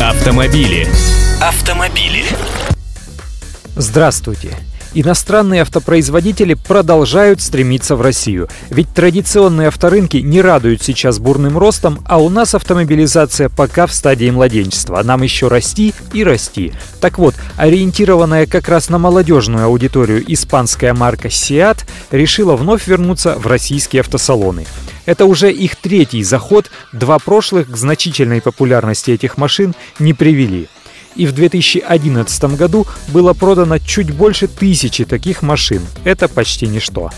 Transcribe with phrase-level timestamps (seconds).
[0.00, 0.88] Автомобили.
[1.42, 2.24] Автомобили.
[3.76, 4.56] Здравствуйте.
[4.94, 8.48] Иностранные автопроизводители продолжают стремиться в Россию.
[8.70, 14.30] Ведь традиционные авторынки не радуют сейчас бурным ростом, а у нас автомобилизация пока в стадии
[14.30, 15.02] младенчества.
[15.02, 16.72] Нам еще расти и расти.
[17.02, 23.46] Так вот, ориентированная как раз на молодежную аудиторию испанская марка Seat решила вновь вернуться в
[23.46, 24.64] российские автосалоны.
[25.06, 30.68] Это уже их третий заход, два прошлых к значительной популярности этих машин не привели
[31.16, 35.82] и в 2011 году было продано чуть больше тысячи таких машин.
[36.04, 37.10] Это почти ничто.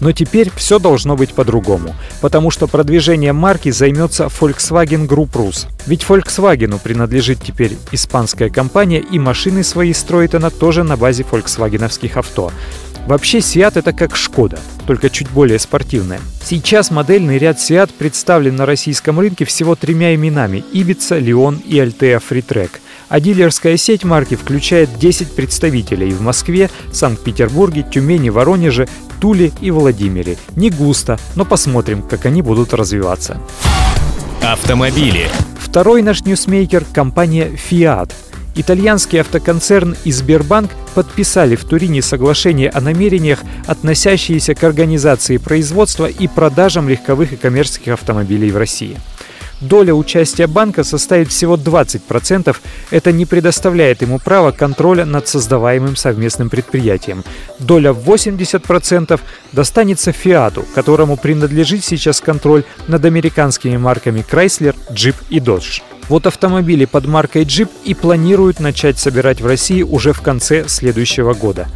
[0.00, 5.66] Но теперь все должно быть по-другому, потому что продвижением марки займется Volkswagen Group Rus.
[5.86, 12.16] Ведь Volkswagen принадлежит теперь испанская компания, и машины свои строит она тоже на базе фольксвагеновских
[12.16, 12.50] авто.
[13.06, 16.20] Вообще Seat это как Шкода, только чуть более спортивная.
[16.44, 22.22] Сейчас модельный ряд Seat представлен на российском рынке всего тремя именами– Ibiza, Leon и Altea
[22.22, 22.70] Freetrack–
[23.12, 28.88] а дилерская сеть марки включает 10 представителей в Москве, Санкт-Петербурге, Тюмени, Воронеже,
[29.20, 30.38] Туле и Владимире.
[30.56, 33.38] Не густо, но посмотрим, как они будут развиваться.
[34.42, 35.28] Автомобили.
[35.60, 38.12] Второй наш ньюсмейкер– компания Fiat.
[38.54, 46.28] Итальянский автоконцерн и Сбербанк подписали в Турине соглашение о намерениях, относящиеся к организации производства и
[46.28, 48.98] продажам легковых и коммерческих автомобилей в России.
[49.62, 52.56] Доля участия банка составит всего 20%.
[52.90, 57.22] Это не предоставляет ему права контроля над создаваемым совместным предприятием.
[57.60, 59.20] Доля в 80%
[59.52, 65.80] достанется Фиату, которому принадлежит сейчас контроль над американскими марками Chrysler, Jeep и Dodge.
[66.08, 71.34] Вот автомобили под маркой Jeep и планируют начать собирать в России уже в конце следующего
[71.34, 71.68] года.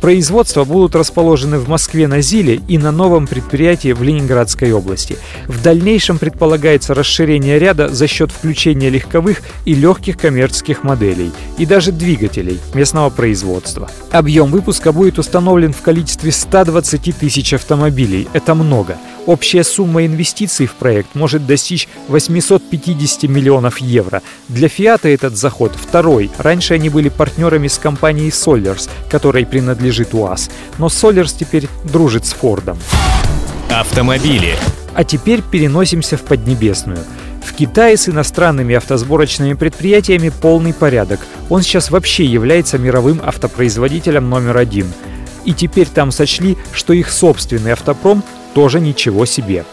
[0.00, 5.18] Производства будут расположены в Москве на Зиле и на новом предприятии в Ленинградской области.
[5.46, 11.92] В дальнейшем предполагается расширение ряда за счет включения легковых и легких коммерческих моделей и даже
[11.92, 13.90] двигателей местного производства.
[14.10, 18.26] Объем выпуска будет установлен в количестве 120 тысяч автомобилей.
[18.32, 18.96] Это много.
[19.26, 24.22] Общая сумма инвестиций в проект может достичь 850 миллионов евро.
[24.48, 26.30] Для Фиата этот заход второй.
[26.38, 30.50] Раньше они были партнерами с компанией Solers, которой принадлежит УАЗ.
[30.78, 32.78] Но Solers теперь дружит с Фордом.
[33.70, 34.56] Автомобили.
[34.94, 36.98] А теперь переносимся в Поднебесную.
[37.44, 41.20] В Китае с иностранными автосборочными предприятиями полный порядок.
[41.48, 44.86] Он сейчас вообще является мировым автопроизводителем номер один.
[45.44, 48.22] И теперь там сочли, что их собственный автопром
[48.54, 49.64] тоже ничего себе.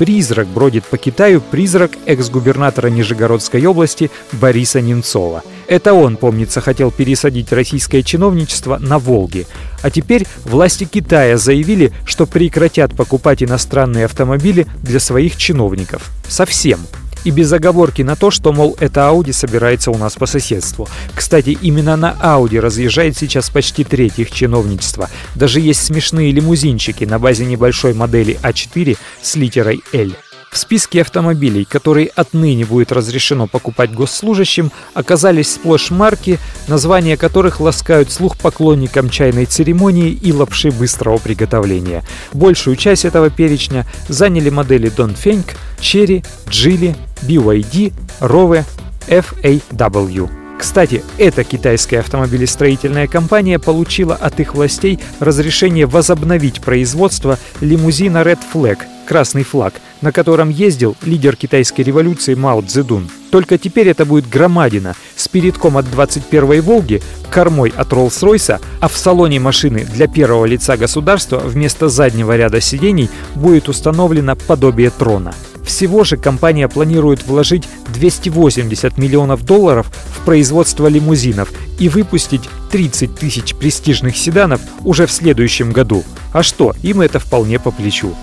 [0.00, 5.42] Призрак бродит по Китаю, призрак экс-губернатора Нижегородской области Бориса Немцова.
[5.66, 9.46] Это он, помнится, хотел пересадить российское чиновничество на Волге.
[9.82, 16.10] А теперь власти Китая заявили, что прекратят покупать иностранные автомобили для своих чиновников.
[16.26, 16.80] Совсем
[17.24, 20.88] и без оговорки на то, что, мол, это Audi собирается у нас по соседству.
[21.14, 25.08] Кстати, именно на Audi разъезжает сейчас почти треть их чиновничества.
[25.34, 30.12] Даже есть смешные лимузинчики на базе небольшой модели А4 с литерой L.
[30.50, 38.10] В списке автомобилей, которые отныне будет разрешено покупать госслужащим, оказались сплошь марки, названия которых ласкают
[38.10, 42.02] слух поклонникам чайной церемонии и лапши быстрого приготовления.
[42.32, 45.44] Большую часть этого перечня заняли модели Dongfeng,
[45.80, 48.64] Cherry, Geely, BYD, Rowe,
[49.08, 50.30] FAW.
[50.58, 58.78] Кстати, эта китайская автомобилестроительная компания получила от их властей разрешение возобновить производство лимузина Red Flag–
[59.10, 63.08] красный флаг, на котором ездил лидер китайской революции Мао Цзэдун.
[63.30, 68.96] Только теперь это будет громадина с передком от 21-й «Волги», кормой от Роллс-Ройса, а в
[68.96, 75.34] салоне машины для первого лица государства вместо заднего ряда сидений будет установлено подобие трона.
[75.70, 77.62] Всего же компания планирует вложить
[77.94, 82.42] 280 миллионов долларов в производство лимузинов и выпустить
[82.72, 86.02] 30 тысяч престижных седанов уже в следующем году.
[86.32, 88.16] А что, им это вполне по плечу.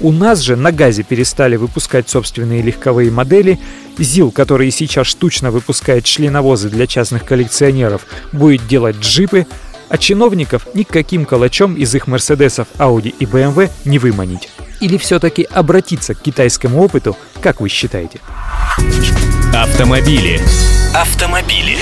[0.00, 3.60] У нас же на газе перестали выпускать собственные легковые модели.
[3.98, 9.46] ЗИЛ, который сейчас штучно выпускает членовозы для частных коллекционеров, будет делать джипы,
[9.90, 14.48] а чиновников никаким калачом из их Мерседесов, Ауди и БМВ не выманить.
[14.80, 18.20] Или все-таки обратиться к китайскому опыту, как вы считаете?
[19.54, 20.40] Автомобили.
[20.94, 21.76] Автомобили.